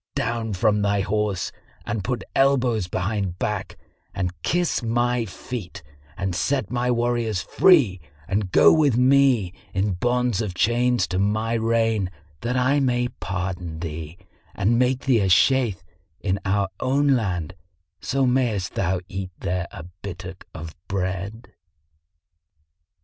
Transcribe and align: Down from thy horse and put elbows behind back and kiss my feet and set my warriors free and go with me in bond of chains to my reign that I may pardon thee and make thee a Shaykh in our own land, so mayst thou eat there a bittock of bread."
Down 0.15 0.53
from 0.55 0.81
thy 0.81 1.01
horse 1.01 1.51
and 1.85 2.03
put 2.03 2.23
elbows 2.35 2.87
behind 2.87 3.37
back 3.37 3.77
and 4.15 4.33
kiss 4.41 4.81
my 4.81 5.25
feet 5.25 5.83
and 6.17 6.33
set 6.33 6.71
my 6.71 6.89
warriors 6.89 7.43
free 7.43 8.01
and 8.27 8.51
go 8.51 8.73
with 8.73 8.97
me 8.97 9.53
in 9.75 9.91
bond 9.93 10.41
of 10.41 10.55
chains 10.55 11.05
to 11.09 11.19
my 11.19 11.53
reign 11.53 12.09
that 12.39 12.57
I 12.57 12.79
may 12.79 13.09
pardon 13.09 13.79
thee 13.79 14.17
and 14.55 14.79
make 14.79 15.01
thee 15.01 15.19
a 15.19 15.29
Shaykh 15.29 15.77
in 16.19 16.39
our 16.45 16.69
own 16.79 17.09
land, 17.09 17.53
so 17.99 18.25
mayst 18.25 18.73
thou 18.73 19.01
eat 19.07 19.29
there 19.37 19.67
a 19.69 19.83
bittock 20.01 20.47
of 20.51 20.75
bread." 20.87 21.53